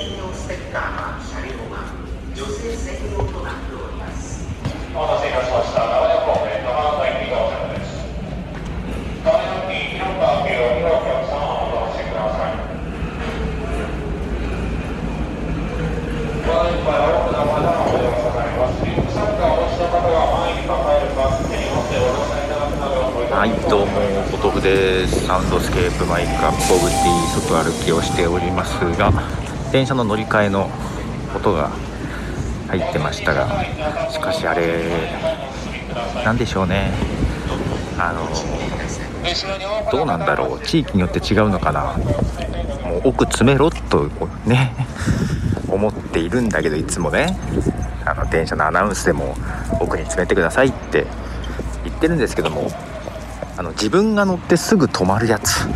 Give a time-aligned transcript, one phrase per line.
[0.00, 1.84] 専用ステッカーは車両は
[2.32, 4.48] 女性専用となっております
[4.96, 5.84] お待たせいたしました。
[5.84, 8.00] 長屋方面、駅に到着です。
[9.20, 12.64] 長野駅ナンバー9をお客様お乗せください。
[16.48, 18.80] ご覧いっぱい多くの方がおます。
[18.80, 24.00] リュックサックをお持ちの方は前に抱えるバッグに持ってお乗せいただくなどお声掛はいどうも
[24.32, 30.68] お豆腐ですサウンドスケープマイクアップオブティー外歩きをしておりますが電車の乗り換えの
[31.34, 31.70] 音が
[32.68, 33.64] 入ってましたが
[34.10, 34.84] しかしあれ
[36.24, 36.92] なんでしょうね。
[37.98, 38.28] あの
[39.90, 40.60] どうなんだろう。
[40.60, 41.96] 地域によって違うのかな。
[42.88, 44.08] もう奥詰めろと
[44.46, 44.74] ね
[45.68, 47.38] 思っているんだけどいつもね。
[48.04, 49.36] あの電車のアナウンスでも
[49.78, 51.06] 奥に詰めてくださいって
[51.84, 52.70] 言ってるんですけども
[53.56, 55.68] あの自分が乗ってすぐ止まるやつ。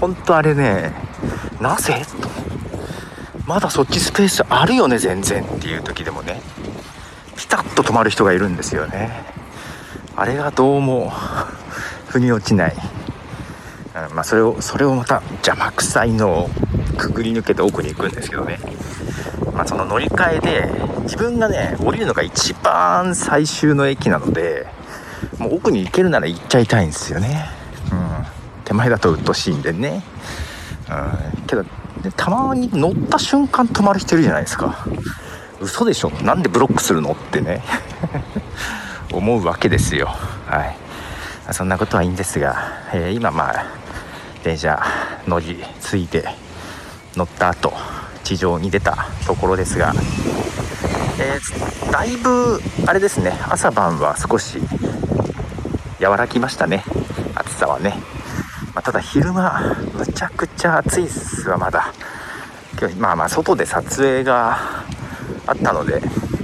[0.00, 0.92] 本当あれね
[1.60, 2.02] なぜ？
[2.20, 2.29] と
[3.46, 6.40] まだそっちスペースあるよね全然っていう時でもね。
[7.36, 9.24] ピタッと止まる人がいるんですよね。
[10.14, 11.10] あれがどうも
[12.08, 16.50] 腑に落ちない、うんまあ、それをそれをまた邪魔くさいのを
[16.98, 18.58] くぐり抜けて奥に行くんですけどね、
[19.54, 20.70] まあ、その乗り換えで
[21.04, 24.66] 自分がね降りるのが一番最終の駅なので
[25.38, 27.46] もう奥に行けるなら行っちゃいたいんですよね、
[27.90, 28.26] うん、
[28.64, 30.02] 手前だと鬱陶しいんでね、
[30.90, 31.64] うん、けど
[32.02, 34.86] でたまに乗った瞬間止まる人いるじゃないですか。
[35.60, 36.10] 嘘でしょ。
[36.22, 37.62] なんでブロックするのってね。
[39.12, 40.06] 思うわけですよ。
[40.46, 40.76] はい。
[41.52, 42.56] そんなことはいいんですが、
[42.92, 43.64] えー今まあ
[44.42, 44.82] 電車
[45.26, 46.24] 乗り継いで
[47.14, 47.74] 乗った後
[48.24, 49.92] 地上に出たところですが、
[51.18, 53.32] えーだいぶあれですね。
[53.48, 54.58] 朝晩は少し
[56.00, 56.84] 和らぎましたね。
[57.34, 57.94] 暑さはね、
[58.74, 61.92] まあただ昼間むちゃくちゃ暑いっすわまだ。
[62.78, 64.58] 今日まあまあ外で撮影が
[65.46, 66.00] あったので、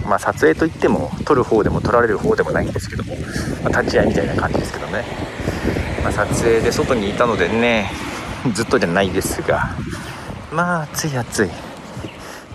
[0.06, 3.14] まあ、撮影といっても撮る方でも撮られる方でもないんですけども、
[3.62, 5.04] まあ立ち会いみたいな感じですけどね、
[6.03, 7.91] まあ撮影で外にいたのでね
[8.53, 9.70] ずっとじゃないですが。
[10.53, 11.50] まあ暑い暑い。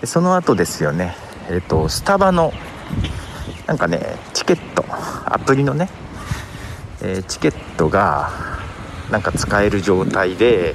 [0.00, 1.16] でその後ですよね。
[1.50, 2.52] えっ、とスタバの
[3.66, 4.84] なんかねチケット
[5.24, 5.88] アプリのね、
[7.00, 8.51] えーチケットが
[9.12, 10.74] なんか使える状態で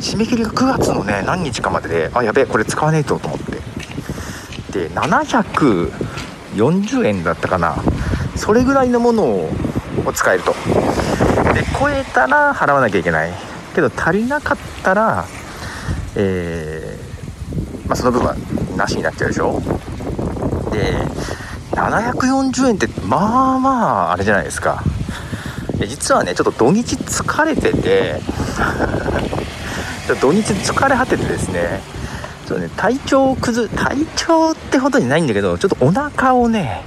[0.00, 3.58] 締め切りが9月のね何日かまでであやべえこれ使わねえとと思って。
[4.70, 7.74] で740円だったかな。
[8.36, 9.50] それぐらいのものを
[10.14, 10.52] 使えると。
[11.52, 13.32] で超えたら払わなきゃいけない。
[13.74, 15.26] けど足りなかったら
[16.14, 17.00] えー
[17.88, 18.36] まあ、その分は
[18.76, 19.60] なしになっちゃうでしょ。
[20.70, 20.94] で
[21.72, 24.84] 740円ってまあまああれじゃないですか。
[25.86, 28.20] 実はねちょっと土日疲れてて
[30.20, 31.80] 土日疲れ果ててですね
[32.46, 36.82] ちょっとね体調を崩体調ってほどにないんだけどちょっとお腹をね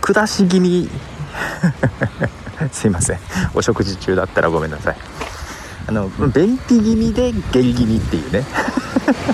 [0.00, 0.90] 下し気味。
[2.72, 3.18] すいません。
[3.54, 4.96] お食事中だったらごめんなさい。
[5.86, 8.44] あの便秘気味で下痢気味っていうね。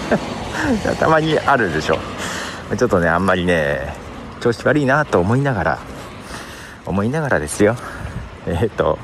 [0.99, 1.99] たまにあるでしょ。
[2.77, 3.95] ちょっとねあんまりね
[4.41, 5.79] 調子悪いなと思いながら
[6.85, 7.77] 思いながらですよ。
[8.47, 8.99] えっ、と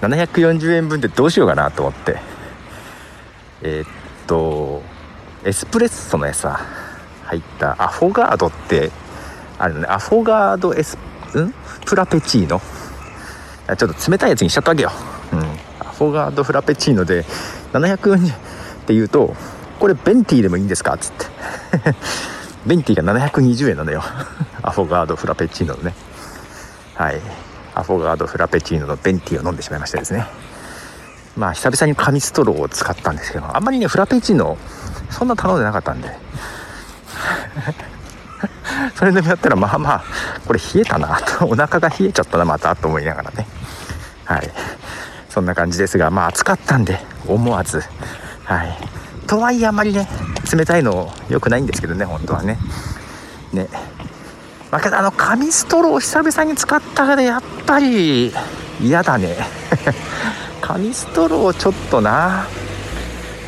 [0.00, 2.18] 740円分でどうしようかなと思って。
[3.62, 4.82] えっ、と
[5.44, 6.60] エスプレッソのやつさ
[7.24, 8.90] 入ったアフォガードって
[9.58, 9.86] あるのね。
[9.88, 10.96] アフォガードエス
[11.38, 11.54] ん？
[11.86, 12.60] プラペチーノ？
[13.76, 14.90] ちょっと冷たいやつにしちゃったわけよ、
[15.32, 15.40] うん、
[15.78, 17.24] アフォガードフラペチーノで
[17.72, 18.36] 740っ
[18.86, 19.34] て言うと
[19.78, 21.26] これベンティーでもいいんですかつって。
[22.66, 24.02] ベンティーが720円なのよ。
[24.62, 25.94] アフォガードフラペチーノのね。
[26.94, 27.20] はい。
[27.74, 30.26] アフォガードフラペチーノのベンティーを飲んでしまいましてですね。
[31.36, 34.58] まあ久々に紙ストローを使ったんですけどあんまりねフラペチーノ
[35.10, 36.10] そんな頼んでなかったんで。
[38.96, 40.04] それ飲みやったらまあまあ
[40.46, 43.46] これ冷えたなとお腹が冷えちゃったなまたと思いながらね。
[44.24, 44.50] はい。
[45.28, 47.82] そんな感じですがまあ暑かったんで思わず。
[48.44, 48.76] はい。
[49.26, 50.08] とはいえあまりね
[50.52, 52.58] 冷たいの良くないんですけどね本当はね。
[53.52, 53.68] ね。
[54.72, 58.32] まあけどあの紙ストロー久々に使ったからやっぱり
[58.80, 59.36] 嫌だね。
[60.62, 62.46] 紙ストローちょっとな。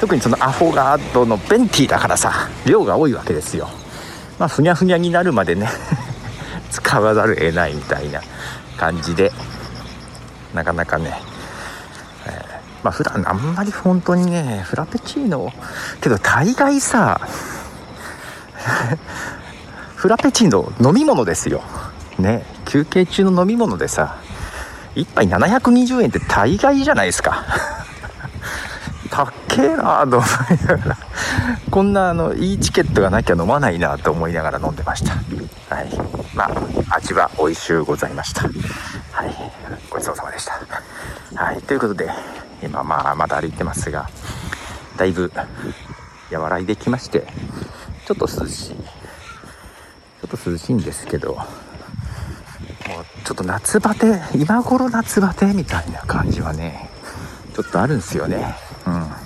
[0.01, 3.71] 特にそのアフォガードのベンティーだからさ量が多いわけですよ。
[4.39, 5.71] まあふにゃふにゃになるまでね
[6.71, 8.21] 使わざるを得ないみたいな
[8.77, 9.33] 感じで
[10.53, 11.19] なかなかね、
[12.27, 12.55] えー
[12.85, 15.51] まあ普段あんまり本当にねフラペチーノ
[16.03, 17.19] けど大概さ
[20.05, 21.63] フラペチーノ飲み物ですよ。
[22.19, 22.45] ね。
[22.67, 24.19] 休憩中の飲み物でさ
[24.97, 27.47] 1杯720円って大概じゃないですか。
[29.09, 30.99] たっけえなと思いながら。
[31.71, 35.15] こんなあのいいチケットがなきゃ飲まないなと思いながら飲んでました。
[35.75, 35.89] はい。
[36.35, 36.51] ま
[36.91, 38.43] あ味は美味しゅうございました。
[38.43, 38.49] は
[39.25, 39.35] い。
[39.89, 40.61] ごちそうさまでした。
[41.43, 41.63] はい。
[41.63, 42.11] ということで
[42.63, 44.11] 今まあまだ歩いてますが
[44.99, 45.33] だいぶ
[46.31, 47.27] 和らいできまして
[48.05, 48.94] ちょっと涼しい。
[50.25, 51.45] ちょっと涼しいんですけどもう
[53.25, 56.89] ちょっと夏バテ今頃夏バテみたいな感じはね
[57.55, 58.57] ちょっとあるんですよね。
[58.87, 59.19] うん、ま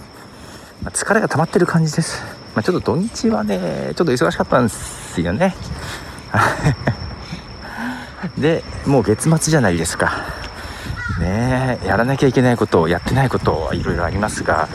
[0.86, 2.22] あ、疲れが溜まってる感じです、
[2.54, 5.54] まあ、ちょっと土日はねちょっと忙しかったんですよね。
[8.36, 10.12] でもう月末じゃないですか。
[11.20, 14.68] ねやらなきゃいけないことをやってないことはいろいろありますが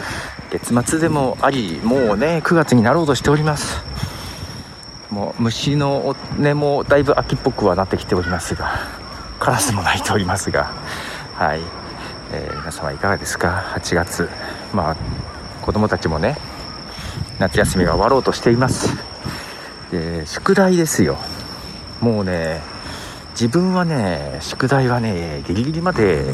[0.52, 3.83] 月末でもありもうね9月になろうとしております。
[5.14, 8.80] もう虫の音もだいぶ秋っぽくはなってきておりますが
[9.40, 10.74] カラスも鳴いておりますが
[11.36, 11.62] はい、
[12.32, 14.30] えー、皆様いかがですか？8月。
[14.74, 14.96] まあ
[15.62, 16.36] 子供たちもね
[17.38, 18.90] 夏休みが終わろうとしています。
[19.92, 21.18] で宿題ですよ。
[22.02, 22.62] もうね
[23.32, 26.34] 自分はね宿題はねギリギリまで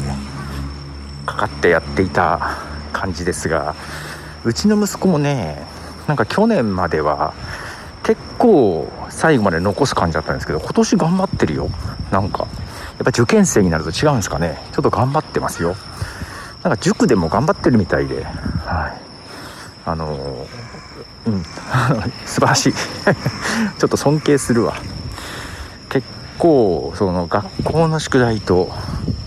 [1.26, 2.56] かかってやっていた
[2.94, 3.74] 感じですが
[4.44, 5.66] うちの息子もね
[6.06, 7.34] なんか去年までは
[8.02, 11.68] 結構最後まで残す感じだったんですけど今年頑張ってるよ。
[12.10, 12.48] なんかやっ
[13.04, 14.58] ぱ受験生になると違うんですかね。
[14.72, 15.76] ちょっと頑張ってますよ。
[16.62, 18.24] なんか塾でも頑張ってるみたいで。
[18.24, 19.00] はい。
[19.86, 20.46] あの
[21.26, 21.42] うん。
[22.26, 22.72] 素晴らしい。
[23.78, 24.74] ちょっと尊敬するわ。
[25.88, 26.06] 結
[26.38, 28.70] 構その学校の宿題と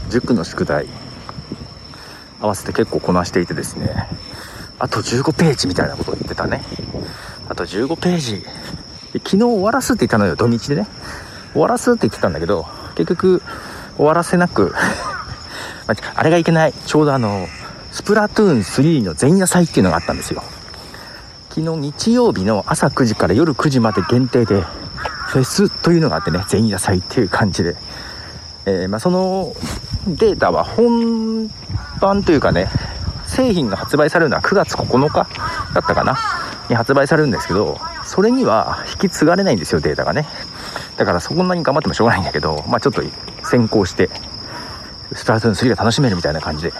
[0.09, 0.87] 塾の宿題
[2.39, 4.09] 合わせて結構こなしていてですね。
[4.79, 6.63] あと15ページみたいなことを言ってたね。
[7.49, 8.41] あと15ページ。
[9.13, 10.87] で昨日終わらすって言ったのよ土日でね。
[11.53, 13.41] 終わらすって言ってたんだけど結局
[13.95, 14.73] 終わらせなく。
[16.15, 16.73] あれがいけない。
[16.73, 17.47] ちょうどあの
[17.91, 20.43] スプラトゥーン3の前夜祭っていうのがあったんですよ。
[21.49, 24.63] 昨日日曜日の朝9時から夜9時まで限定で
[25.27, 27.75] フェスというのがあってね前夜祭っていう感じで、
[28.65, 29.53] えー、まあ、その
[30.07, 31.47] データは本
[32.01, 32.69] 番というかね
[33.27, 35.27] 製品が発売されるのは9月9日
[35.73, 36.17] だったかな。
[36.69, 40.25] に発売されるんですけどそれには引き継がれないんですよデータがね。
[40.97, 43.01] だからそんなに頑張ってもしょうがないんだけどまあちょっと
[43.43, 44.09] 先行して
[45.11, 46.73] スタートの3が楽しめるみたいな感じで。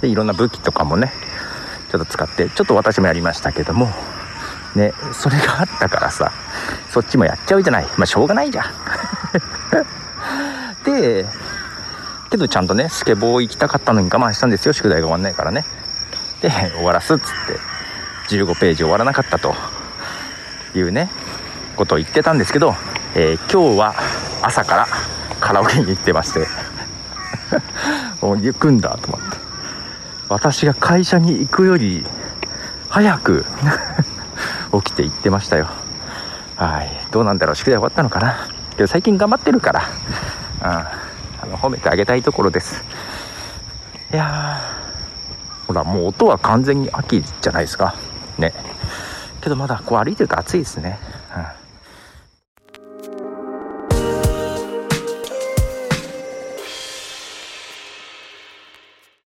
[0.00, 1.12] でいろんな武器とかもね
[1.90, 3.88] ちょっと使ってちょっと私もやりましたけども
[4.74, 6.32] ねそれがあったからさ
[6.90, 7.84] そっちもやっちゃうじゃない。
[7.96, 8.66] まあしょうがないじゃん。
[10.84, 11.26] で
[12.30, 14.72] けどちゃんとねスケボー行きたかったのに我慢したんですよ。
[14.72, 15.64] 宿題が終わんないからね。
[16.40, 17.75] で終わらすっつって。
[18.28, 19.54] 15ページ終わらなかったと。
[20.78, 21.08] いうね
[21.76, 22.74] ことを言ってたんですけど、
[23.14, 23.94] えー、今日は
[24.42, 24.86] 朝から
[25.40, 26.46] カラオケに行ってまして。
[28.22, 29.36] もう行くんだと思って。
[30.28, 32.04] 私が会社に行くより
[32.88, 33.44] 早く
[34.84, 35.68] 起きて行ってましたよ。
[36.56, 37.06] はい。
[37.10, 38.48] どうなんだろう宿題終わったのかな。
[38.70, 39.82] けど最近頑張ってるから、
[40.62, 40.90] うん、あ
[41.46, 42.82] の褒めてあげたいところです。
[44.12, 45.66] いやー。
[45.66, 47.94] ほらもう音は完全に秋じゃないですか。
[48.38, 48.52] ね。
[49.40, 50.98] けどまだこう歩いてると暑いですね。